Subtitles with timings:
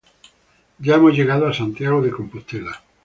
[0.79, 2.81] Ya hemos llegado a Santiago de Compostela.